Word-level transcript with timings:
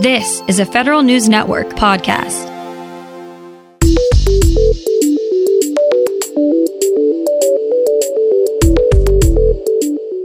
This 0.00 0.42
is 0.48 0.58
a 0.58 0.64
Federal 0.64 1.02
News 1.02 1.28
Network 1.28 1.68
podcast. 1.72 2.48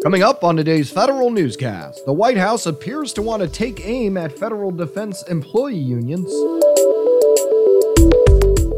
Coming 0.01 0.23
up 0.23 0.45
on 0.45 0.55
today's 0.55 0.89
federal 0.89 1.29
newscast, 1.29 2.05
the 2.05 2.13
White 2.13 2.37
House 2.37 2.65
appears 2.65 3.11
to 3.11 3.21
want 3.21 3.41
to 3.41 3.49
take 3.49 3.85
aim 3.85 4.15
at 4.15 4.31
federal 4.31 4.71
defense 4.71 5.23
employee 5.23 5.75
unions. 5.75 6.33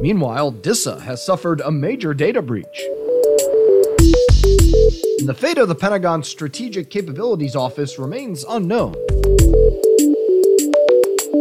Meanwhile, 0.02 0.50
DISA 0.50 1.02
has 1.02 1.24
suffered 1.24 1.62
a 1.62 1.70
major 1.70 2.16
data 2.16 2.42
breach. 2.42 2.88
And 5.20 5.30
the 5.30 5.38
fate 5.38 5.60
of 5.60 5.68
the 5.68 5.76
Pentagon's 5.76 6.28
Strategic 6.28 6.90
Capabilities 6.90 7.56
Office 7.56 8.00
remains 8.00 8.44
unknown. 8.50 8.96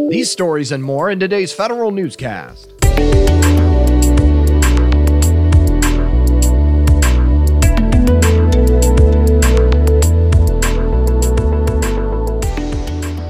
These 0.09 0.31
stories 0.31 0.71
and 0.71 0.81
more 0.81 1.09
in 1.09 1.19
today's 1.19 1.51
federal 1.51 1.91
newscast. 1.91 2.71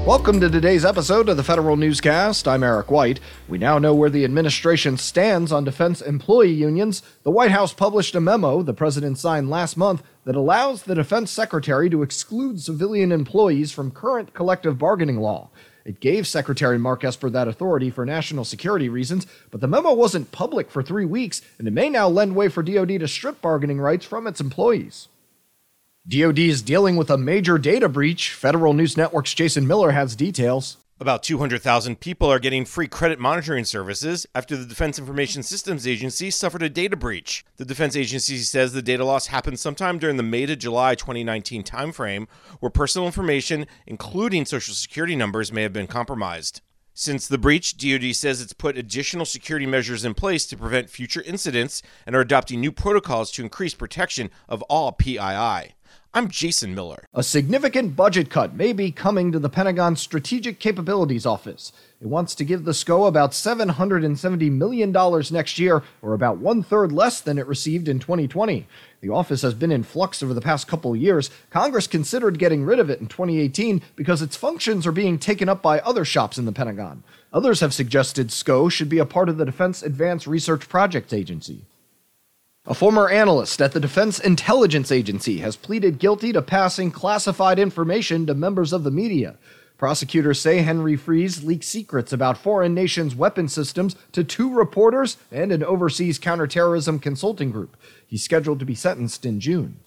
Welcome 0.06 0.38
to 0.38 0.48
today's 0.48 0.84
episode 0.84 1.28
of 1.28 1.36
the 1.36 1.42
Federal 1.42 1.76
Newscast. 1.76 2.46
I'm 2.46 2.62
Eric 2.62 2.92
White. 2.92 3.18
We 3.48 3.58
now 3.58 3.78
know 3.78 3.92
where 3.92 4.08
the 4.08 4.24
administration 4.24 4.96
stands 4.98 5.50
on 5.50 5.64
defense 5.64 6.00
employee 6.00 6.52
unions. 6.52 7.02
The 7.24 7.32
White 7.32 7.50
House 7.50 7.72
published 7.72 8.14
a 8.14 8.20
memo 8.20 8.62
the 8.62 8.72
president 8.72 9.18
signed 9.18 9.50
last 9.50 9.76
month 9.76 10.04
that 10.24 10.36
allows 10.36 10.84
the 10.84 10.94
defense 10.94 11.32
secretary 11.32 11.90
to 11.90 12.02
exclude 12.02 12.60
civilian 12.60 13.10
employees 13.10 13.72
from 13.72 13.90
current 13.90 14.32
collective 14.32 14.78
bargaining 14.78 15.18
law. 15.18 15.50
It 15.88 16.00
gave 16.00 16.26
Secretary 16.26 16.78
Mark 16.78 17.02
Esper 17.02 17.30
that 17.30 17.48
authority 17.48 17.88
for 17.88 18.04
national 18.04 18.44
security 18.44 18.90
reasons, 18.90 19.26
but 19.50 19.62
the 19.62 19.66
memo 19.66 19.94
wasn't 19.94 20.32
public 20.32 20.70
for 20.70 20.82
three 20.82 21.06
weeks, 21.06 21.40
and 21.58 21.66
it 21.66 21.70
may 21.70 21.88
now 21.88 22.08
lend 22.08 22.36
way 22.36 22.48
for 22.48 22.62
DoD 22.62 23.00
to 23.00 23.08
strip 23.08 23.40
bargaining 23.40 23.80
rights 23.80 24.04
from 24.04 24.26
its 24.26 24.38
employees. 24.38 25.08
DoD 26.06 26.40
is 26.40 26.60
dealing 26.60 26.96
with 26.96 27.08
a 27.08 27.16
major 27.16 27.56
data 27.56 27.88
breach. 27.88 28.34
Federal 28.34 28.74
News 28.74 28.98
Network's 28.98 29.32
Jason 29.32 29.66
Miller 29.66 29.92
has 29.92 30.14
details. 30.14 30.76
About 31.00 31.22
200,000 31.22 32.00
people 32.00 32.28
are 32.28 32.40
getting 32.40 32.64
free 32.64 32.88
credit 32.88 33.20
monitoring 33.20 33.64
services 33.64 34.26
after 34.34 34.56
the 34.56 34.66
Defense 34.66 34.98
Information 34.98 35.44
Systems 35.44 35.86
Agency 35.86 36.28
suffered 36.28 36.60
a 36.60 36.68
data 36.68 36.96
breach. 36.96 37.44
The 37.56 37.64
Defense 37.64 37.94
Agency 37.94 38.38
says 38.38 38.72
the 38.72 38.82
data 38.82 39.04
loss 39.04 39.28
happened 39.28 39.60
sometime 39.60 40.00
during 40.00 40.16
the 40.16 40.24
May 40.24 40.44
to 40.46 40.56
July 40.56 40.96
2019 40.96 41.62
timeframe, 41.62 42.26
where 42.58 42.70
personal 42.70 43.06
information, 43.06 43.66
including 43.86 44.44
Social 44.44 44.74
Security 44.74 45.14
numbers, 45.14 45.52
may 45.52 45.62
have 45.62 45.72
been 45.72 45.86
compromised. 45.86 46.62
Since 46.94 47.28
the 47.28 47.38
breach, 47.38 47.76
DoD 47.76 48.16
says 48.16 48.40
it's 48.40 48.52
put 48.52 48.76
additional 48.76 49.24
security 49.24 49.66
measures 49.66 50.04
in 50.04 50.14
place 50.14 50.46
to 50.46 50.56
prevent 50.56 50.90
future 50.90 51.22
incidents 51.22 51.80
and 52.06 52.16
are 52.16 52.20
adopting 52.20 52.60
new 52.60 52.72
protocols 52.72 53.30
to 53.32 53.44
increase 53.44 53.72
protection 53.72 54.30
of 54.48 54.62
all 54.62 54.90
PII. 54.90 55.76
I'm 56.18 56.28
Jason 56.28 56.74
Miller. 56.74 57.04
A 57.14 57.22
significant 57.22 57.94
budget 57.94 58.28
cut 58.28 58.52
may 58.52 58.72
be 58.72 58.90
coming 58.90 59.30
to 59.30 59.38
the 59.38 59.48
Pentagon's 59.48 60.00
Strategic 60.00 60.58
Capabilities 60.58 61.24
Office. 61.24 61.72
It 62.00 62.08
wants 62.08 62.34
to 62.34 62.44
give 62.44 62.64
the 62.64 62.74
SCO 62.74 63.04
about 63.04 63.30
$770 63.30 64.50
million 64.50 64.90
next 65.30 65.60
year, 65.60 65.84
or 66.02 66.14
about 66.14 66.38
one 66.38 66.64
third 66.64 66.90
less 66.90 67.20
than 67.20 67.38
it 67.38 67.46
received 67.46 67.86
in 67.86 68.00
2020. 68.00 68.66
The 69.00 69.08
office 69.10 69.42
has 69.42 69.54
been 69.54 69.70
in 69.70 69.84
flux 69.84 70.20
over 70.20 70.34
the 70.34 70.40
past 70.40 70.66
couple 70.66 70.96
years. 70.96 71.30
Congress 71.50 71.86
considered 71.86 72.40
getting 72.40 72.64
rid 72.64 72.80
of 72.80 72.90
it 72.90 72.98
in 72.98 73.06
2018 73.06 73.80
because 73.94 74.20
its 74.20 74.34
functions 74.34 74.88
are 74.88 74.92
being 74.92 75.20
taken 75.20 75.48
up 75.48 75.62
by 75.62 75.78
other 75.78 76.04
shops 76.04 76.36
in 76.36 76.46
the 76.46 76.52
Pentagon. 76.52 77.04
Others 77.32 77.60
have 77.60 77.72
suggested 77.72 78.32
SCO 78.32 78.68
should 78.68 78.88
be 78.88 78.98
a 78.98 79.06
part 79.06 79.28
of 79.28 79.36
the 79.36 79.44
Defense 79.44 79.84
Advanced 79.84 80.26
Research 80.26 80.68
Projects 80.68 81.12
Agency. 81.12 81.64
A 82.68 82.74
former 82.74 83.08
analyst 83.08 83.62
at 83.62 83.72
the 83.72 83.80
Defense 83.80 84.18
Intelligence 84.20 84.92
Agency 84.92 85.38
has 85.38 85.56
pleaded 85.56 85.98
guilty 85.98 86.34
to 86.34 86.42
passing 86.42 86.90
classified 86.90 87.58
information 87.58 88.26
to 88.26 88.34
members 88.34 88.74
of 88.74 88.84
the 88.84 88.90
media. 88.90 89.36
Prosecutors 89.78 90.38
say 90.38 90.58
Henry 90.58 90.94
Frese 90.94 91.42
leaked 91.42 91.64
secrets 91.64 92.12
about 92.12 92.36
foreign 92.36 92.74
nations' 92.74 93.14
weapon 93.14 93.48
systems 93.48 93.96
to 94.12 94.22
two 94.22 94.52
reporters 94.52 95.16
and 95.32 95.50
an 95.50 95.64
overseas 95.64 96.18
counterterrorism 96.18 96.98
consulting 96.98 97.50
group. 97.50 97.74
He's 98.06 98.22
scheduled 98.22 98.58
to 98.58 98.66
be 98.66 98.74
sentenced 98.74 99.24
in 99.24 99.40
June. 99.40 99.80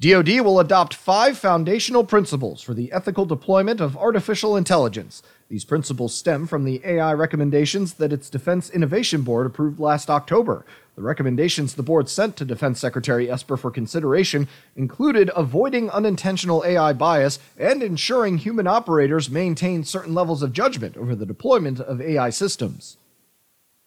DoD 0.00 0.40
will 0.40 0.60
adopt 0.60 0.94
five 0.94 1.36
foundational 1.36 2.04
principles 2.04 2.62
for 2.62 2.72
the 2.72 2.90
ethical 2.90 3.26
deployment 3.26 3.80
of 3.80 3.96
artificial 3.96 4.56
intelligence. 4.56 5.22
These 5.48 5.66
principles 5.66 6.14
stem 6.14 6.46
from 6.46 6.64
the 6.64 6.80
AI 6.84 7.12
recommendations 7.12 7.94
that 7.94 8.12
its 8.12 8.30
Defense 8.30 8.70
Innovation 8.70 9.20
Board 9.22 9.46
approved 9.46 9.78
last 9.78 10.08
October. 10.08 10.64
The 11.00 11.06
recommendations 11.06 11.76
the 11.76 11.82
board 11.82 12.10
sent 12.10 12.36
to 12.36 12.44
Defense 12.44 12.78
Secretary 12.78 13.30
Esper 13.30 13.56
for 13.56 13.70
consideration 13.70 14.48
included 14.76 15.30
avoiding 15.34 15.88
unintentional 15.88 16.62
AI 16.62 16.92
bias 16.92 17.38
and 17.56 17.82
ensuring 17.82 18.36
human 18.36 18.66
operators 18.66 19.30
maintain 19.30 19.82
certain 19.82 20.12
levels 20.12 20.42
of 20.42 20.52
judgment 20.52 20.98
over 20.98 21.14
the 21.14 21.24
deployment 21.24 21.80
of 21.80 22.02
AI 22.02 22.28
systems. 22.28 22.98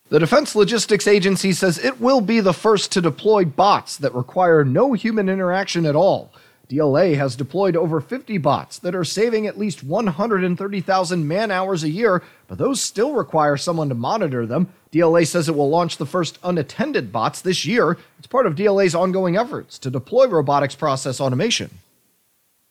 The 0.09 0.17
Defense 0.17 0.55
Logistics 0.55 1.05
Agency 1.05 1.51
says 1.51 1.77
it 1.77 2.01
will 2.01 2.19
be 2.19 2.39
the 2.39 2.51
first 2.51 2.91
to 2.93 2.99
deploy 2.99 3.45
bots 3.45 3.95
that 3.97 4.15
require 4.15 4.65
no 4.65 4.93
human 4.93 5.29
interaction 5.29 5.85
at 5.85 5.95
all. 5.95 6.32
DLA 6.69 7.17
has 7.17 7.35
deployed 7.35 7.75
over 7.75 7.99
50 7.99 8.37
bots 8.37 8.79
that 8.79 8.95
are 8.95 9.03
saving 9.03 9.45
at 9.45 9.59
least 9.59 9.83
130,000 9.83 11.27
man 11.27 11.51
hours 11.51 11.83
a 11.83 11.89
year, 11.89 12.23
but 12.47 12.57
those 12.57 12.81
still 12.81 13.13
require 13.13 13.57
someone 13.57 13.89
to 13.89 13.95
monitor 13.95 14.45
them. 14.45 14.69
DLA 14.91 15.27
says 15.27 15.49
it 15.49 15.55
will 15.55 15.69
launch 15.69 15.97
the 15.97 16.05
first 16.05 16.39
unattended 16.41 17.11
bots 17.11 17.41
this 17.41 17.65
year. 17.65 17.97
It's 18.17 18.27
part 18.27 18.47
of 18.47 18.55
DLA's 18.55 18.95
ongoing 18.95 19.35
efforts 19.35 19.77
to 19.79 19.91
deploy 19.91 20.27
robotics 20.27 20.75
process 20.75 21.19
automation. 21.19 21.69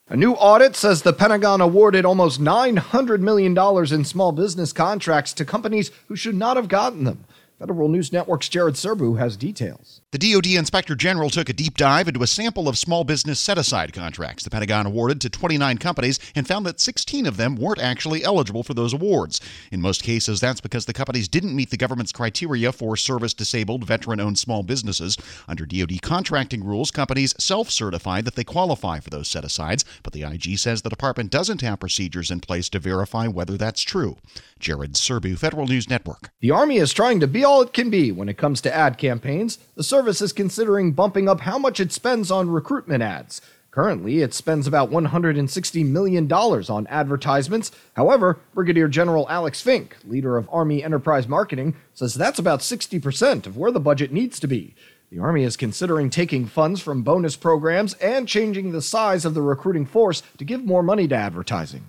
A 0.09 0.17
new 0.17 0.33
audit 0.33 0.75
says 0.75 1.03
the 1.03 1.13
Pentagon 1.13 1.61
awarded 1.61 2.05
almost 2.05 2.41
$900 2.41 3.21
million 3.21 3.57
in 3.95 4.05
small 4.05 4.33
business 4.33 4.73
contracts 4.73 5.33
to 5.35 5.45
companies 5.45 5.91
who 6.09 6.17
should 6.17 6.35
not 6.35 6.57
have 6.57 6.69
gotten 6.69 7.05
them. 7.05 7.25
Federal 7.63 7.89
News 7.89 8.13
Network's 8.13 8.49
Jared 8.49 8.75
Serbu 8.75 9.21
has 9.21 9.37
details. 9.37 10.01
The 10.11 10.19
DoD 10.19 10.49
Inspector 10.49 10.95
General 10.97 11.31
took 11.31 11.49
a 11.49 11.53
deep 11.53 11.77
dive 11.77 12.09
into 12.09 12.25
a 12.25 12.27
sample 12.27 12.69
of 12.69 12.77
small 12.77 13.05
business 13.05 13.39
set 13.39 13.57
aside 13.57 13.93
contracts 13.93 14.43
the 14.43 14.51
Pentagon 14.51 14.85
awarded 14.85 15.21
to 15.21 15.31
29 15.31 15.79
companies 15.79 16.19
and 16.35 16.47
found 16.47 16.67
that 16.67 16.81
16 16.81 17.25
of 17.25 17.37
them 17.37 17.55
weren't 17.55 17.81
actually 17.81 18.25
eligible 18.25 18.65
for 18.65 18.75
those 18.75 18.93
awards. 18.93 19.41
In 19.71 19.81
most 19.81 20.03
cases, 20.03 20.41
that's 20.41 20.61
because 20.61 20.87
the 20.87 20.93
companies 20.93 21.29
didn't 21.29 21.55
meet 21.55 21.71
the 21.71 21.77
government's 21.77 22.11
criteria 22.11 22.73
for 22.73 22.97
service 22.97 23.33
disabled, 23.33 23.85
veteran 23.85 24.19
owned 24.19 24.41
small 24.41 24.65
businesses. 24.65 25.17
Under 25.47 25.65
DoD 25.65 26.03
contracting 26.03 26.65
rules, 26.65 26.91
companies 26.91 27.33
self 27.39 27.71
certify 27.71 28.23
that 28.23 28.35
they 28.35 28.43
qualify 28.43 28.99
for 28.99 29.11
those 29.11 29.29
set 29.29 29.45
asides, 29.45 29.85
but 30.03 30.13
the 30.13 30.25
IG 30.25 30.59
says 30.59 30.83
the 30.83 30.91
department 30.91 31.31
doesn't 31.31 31.61
have 31.61 31.79
procedures 31.79 32.33
in 32.33 32.41
place 32.41 32.69
to 32.71 32.81
verify 32.81 33.29
whether 33.29 33.57
that's 33.57 33.83
true. 33.83 34.17
Jared 34.59 34.95
Serbu, 34.95 35.39
Federal 35.39 35.67
News 35.67 35.89
Network. 35.89 36.31
The 36.41 36.51
Army 36.51 36.77
is 36.77 36.93
trying 36.93 37.21
to 37.21 37.27
be 37.27 37.45
all 37.45 37.52
it 37.61 37.75
can 37.75 37.91
be 37.91 38.11
when 38.11 38.29
it 38.29 38.39
comes 38.39 38.61
to 38.63 38.75
ad 38.75 38.97
campaigns. 38.97 39.59
The 39.75 39.83
service 39.83 40.23
is 40.23 40.33
considering 40.33 40.93
bumping 40.93 41.29
up 41.29 41.41
how 41.41 41.59
much 41.59 41.79
it 41.79 41.93
spends 41.93 42.31
on 42.31 42.49
recruitment 42.49 43.03
ads. 43.03 43.43
Currently, 43.71 44.21
it 44.21 44.35
spends 44.35 44.67
about 44.67 44.91
$160 44.91 45.87
million 45.87 46.31
on 46.33 46.87
advertisements. 46.89 47.73
However, 47.95 48.39
Brigadier 48.55 48.89
General 48.89 49.27
Alex 49.31 49.61
Fink, 49.63 49.97
leader 50.05 50.37
of 50.37 50.49
Army 50.53 50.85
Enterprise 50.85 51.27
Marketing, 51.27 51.75
says 51.95 52.15
that's 52.15 52.39
about 52.39 52.61
60% 52.61 53.47
of 53.47 53.57
where 53.57 53.71
the 53.71 53.81
budget 53.81 54.13
needs 54.13 54.39
to 54.41 54.47
be. 54.47 54.75
The 55.11 55.19
Army 55.19 55.45
is 55.45 55.57
considering 55.57 56.09
taking 56.09 56.47
funds 56.47 56.81
from 56.81 57.03
bonus 57.03 57.37
programs 57.37 57.95
and 57.95 58.29
changing 58.29 58.73
the 58.73 58.81
size 58.81 59.25
of 59.25 59.35
the 59.35 59.43
recruiting 59.43 59.85
force 59.85 60.23
to 60.39 60.45
give 60.45 60.65
more 60.65 60.83
money 60.83 61.09
to 61.09 61.15
advertising. 61.15 61.85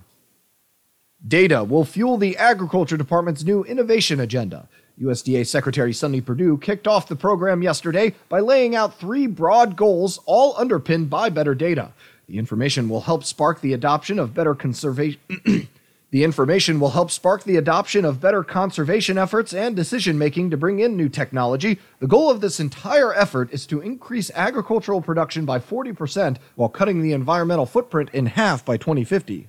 Data 1.26 1.64
will 1.64 1.86
fuel 1.86 2.18
the 2.18 2.36
Agriculture 2.36 2.98
Department's 2.98 3.44
new 3.44 3.64
innovation 3.64 4.20
agenda. 4.20 4.68
USDA 5.00 5.46
Secretary 5.46 5.92
Sonny 5.92 6.20
Perdue 6.20 6.58
kicked 6.58 6.86
off 6.86 7.08
the 7.08 7.16
program 7.16 7.62
yesterday 7.62 8.14
by 8.28 8.40
laying 8.40 8.76
out 8.76 8.98
three 8.98 9.26
broad 9.26 9.76
goals, 9.76 10.20
all 10.24 10.54
underpinned 10.56 11.10
by 11.10 11.28
better 11.28 11.54
data. 11.54 11.92
The 12.28 12.38
information 12.38 12.88
will 12.88 13.02
help 13.02 13.24
spark 13.24 13.60
the 13.60 13.72
adoption 13.72 14.18
of 14.18 14.34
better 14.34 14.54
conservation. 14.54 15.20
the 16.10 16.24
information 16.24 16.78
will 16.78 16.90
help 16.90 17.10
spark 17.10 17.42
the 17.42 17.56
adoption 17.56 18.04
of 18.04 18.20
better 18.20 18.44
conservation 18.44 19.18
efforts 19.18 19.52
and 19.52 19.74
decision 19.74 20.16
making 20.16 20.50
to 20.50 20.56
bring 20.56 20.78
in 20.78 20.96
new 20.96 21.08
technology. 21.08 21.80
The 21.98 22.06
goal 22.06 22.30
of 22.30 22.40
this 22.40 22.60
entire 22.60 23.12
effort 23.12 23.52
is 23.52 23.66
to 23.66 23.80
increase 23.80 24.30
agricultural 24.34 25.02
production 25.02 25.44
by 25.44 25.58
40% 25.58 26.36
while 26.54 26.68
cutting 26.68 27.02
the 27.02 27.12
environmental 27.12 27.66
footprint 27.66 28.10
in 28.12 28.26
half 28.26 28.64
by 28.64 28.76
2050. 28.76 29.48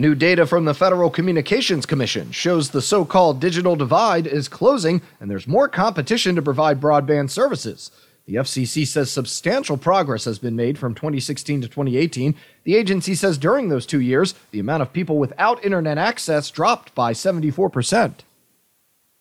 New 0.00 0.14
data 0.14 0.46
from 0.46 0.64
the 0.64 0.72
Federal 0.72 1.10
Communications 1.10 1.84
Commission 1.84 2.32
shows 2.32 2.70
the 2.70 2.80
so 2.80 3.04
called 3.04 3.38
digital 3.38 3.76
divide 3.76 4.26
is 4.26 4.48
closing 4.48 5.02
and 5.20 5.30
there's 5.30 5.46
more 5.46 5.68
competition 5.68 6.34
to 6.34 6.40
provide 6.40 6.80
broadband 6.80 7.28
services. 7.28 7.90
The 8.24 8.36
FCC 8.36 8.86
says 8.86 9.10
substantial 9.10 9.76
progress 9.76 10.24
has 10.24 10.38
been 10.38 10.56
made 10.56 10.78
from 10.78 10.94
2016 10.94 11.60
to 11.60 11.68
2018. 11.68 12.34
The 12.64 12.76
agency 12.76 13.14
says 13.14 13.36
during 13.36 13.68
those 13.68 13.84
two 13.84 14.00
years, 14.00 14.34
the 14.52 14.58
amount 14.58 14.80
of 14.80 14.94
people 14.94 15.18
without 15.18 15.62
internet 15.62 15.98
access 15.98 16.50
dropped 16.50 16.94
by 16.94 17.12
74%. 17.12 18.20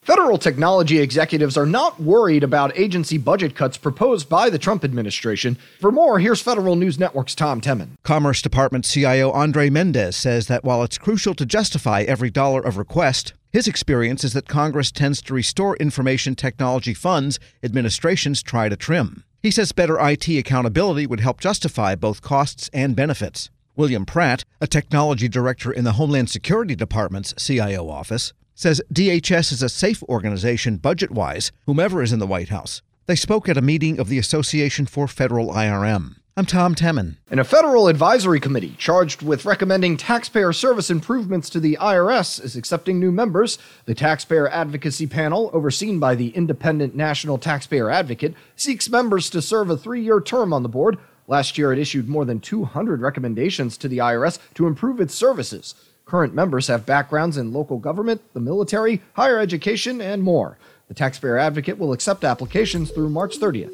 Federal 0.10 0.40
technology 0.40 0.98
executives 0.98 1.56
are 1.56 1.68
not 1.68 2.00
worried 2.00 2.44
about 2.44 2.76
agency 2.76 3.20
budget 3.20 3.56
cuts 3.56 3.78
proposed 3.78 4.28
by 4.28 4.50
the 4.50 4.58
Trump 4.58 4.84
administration. 4.84 5.56
For 5.80 5.92
more, 5.92 6.18
here's 6.18 6.42
Federal 6.42 6.76
News 6.76 6.98
Network's 6.98 7.36
Tom 7.36 7.62
Temin. 7.62 7.90
Commerce 8.02 8.42
Department 8.42 8.86
CIO 8.86 9.30
Andre 9.30 9.70
Mendes 9.70 10.16
says 10.16 10.48
that 10.48 10.64
while 10.64 10.82
it's 10.82 10.98
crucial 10.98 11.36
to 11.36 11.46
justify 11.46 12.02
every 12.02 12.32
dollar 12.32 12.60
of 12.60 12.76
request, 12.76 13.34
his 13.54 13.68
experience 13.68 14.24
is 14.24 14.34
that 14.34 14.48
Congress 14.48 14.92
tends 14.92 15.22
to 15.22 15.36
restore 15.36 15.78
information 15.78 16.34
technology 16.34 16.96
funds 16.96 17.40
administrations 17.62 18.42
try 18.42 18.68
to 18.68 18.76
trim. 18.76 19.24
He 19.44 19.52
says 19.52 19.72
better 19.74 20.00
IT 20.00 20.28
accountability 20.28 21.06
would 21.06 21.20
help 21.20 21.40
justify 21.40 21.94
both 21.94 22.24
costs 22.24 22.68
and 22.74 22.96
benefits. 22.96 23.52
William 23.76 24.08
Pratt, 24.08 24.44
a 24.60 24.66
technology 24.66 25.30
director 25.30 25.72
in 25.72 25.84
the 25.84 25.94
Homeland 25.94 26.32
Security 26.32 26.76
Department's 26.76 27.36
CIO 27.38 27.88
office, 27.88 28.34
says 28.60 28.82
DHS 28.94 29.54
is 29.54 29.64
a 29.64 29.70
safe 29.70 30.04
organization 30.04 30.76
budget 30.76 31.12
wise, 31.12 31.54
whomever 31.66 32.04
is 32.04 32.12
in 32.12 32.20
the 32.20 32.28
White 32.28 32.50
House. 32.50 32.82
They 33.06 33.16
spoke 33.16 33.48
at 33.48 33.58
a 33.58 33.62
meeting 33.62 33.98
of 34.02 34.10
the 34.10 34.18
Association 34.18 34.86
for 34.86 35.08
Federal 35.08 35.48
IRM. 35.48 36.18
I'm 36.36 36.46
Tom 36.46 36.76
Temin. 36.76 37.16
And 37.32 37.40
a 37.40 37.46
federal 37.46 37.88
advisory 37.88 38.42
committee 38.42 38.76
charged 38.78 39.22
with 39.22 39.46
recommending 39.46 39.96
taxpayer 39.96 40.52
service 40.52 40.90
improvements 40.90 41.50
to 41.52 41.62
the 41.62 41.78
IRS 41.80 42.44
is 42.44 42.58
accepting 42.58 43.00
new 43.00 43.14
members. 43.14 43.60
The 43.86 43.96
Taxpayer 43.96 44.50
Advocacy 44.50 45.08
Panel, 45.08 45.50
overseen 45.54 45.98
by 45.98 46.16
the 46.16 46.30
Independent 46.32 46.96
National 46.96 47.38
Taxpayer 47.38 47.90
Advocate, 47.90 48.36
seeks 48.58 48.90
members 48.90 49.30
to 49.30 49.42
serve 49.42 49.70
a 49.70 49.78
three 49.78 50.04
year 50.04 50.20
term 50.20 50.52
on 50.52 50.64
the 50.64 50.70
board. 50.70 50.98
Last 51.28 51.58
year, 51.58 51.72
it 51.72 51.80
issued 51.80 52.10
more 52.10 52.26
than 52.26 52.42
200 52.42 53.02
recommendations 53.02 53.78
to 53.78 53.88
the 53.88 54.00
IRS 54.00 54.38
to 54.56 54.68
improve 54.68 55.00
its 55.00 55.16
services. 55.16 55.76
Current 56.10 56.34
members 56.34 56.66
have 56.66 56.88
backgrounds 56.88 57.38
in 57.38 57.54
local 57.54 57.78
government, 57.78 58.20
the 58.34 58.40
military, 58.40 59.00
higher 59.14 59.38
education, 59.38 60.02
and 60.02 60.24
more. 60.24 60.58
The 60.88 60.96
Taxpayer 60.96 61.38
Advocate 61.38 61.78
will 61.78 61.94
accept 61.94 62.24
applications 62.24 62.90
through 62.90 63.12
March 63.12 63.38
30th. 63.38 63.72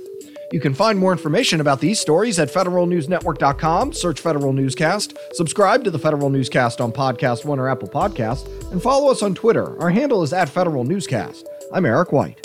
You 0.52 0.60
can 0.60 0.74
find 0.74 1.00
more 1.00 1.14
information 1.14 1.62
about 1.62 1.80
these 1.80 1.98
stories 1.98 2.38
at 2.38 2.50
federalnewsnetwork.com. 2.50 3.94
Search 3.94 4.20
Federal 4.20 4.52
Newscast, 4.52 5.18
subscribe 5.32 5.86
to 5.86 5.92
the 5.92 5.98
Federal 5.98 6.30
Newscast 6.30 6.82
on 6.82 6.92
Podcast 6.92 7.46
One 7.46 7.58
or 7.58 7.70
Apple 7.70 7.88
Podcast, 7.88 8.46
and 8.70 8.84
follow 8.84 9.10
us 9.10 9.24
on 9.24 9.34
Twitter. 9.34 9.82
Our 9.82 9.92
handle 9.92 10.22
is 10.22 10.34
at 10.34 10.50
Federal 10.50 10.84
Newscast. 10.84 11.48
I'm 11.72 11.86
Eric 11.86 12.12
White. 12.12 12.42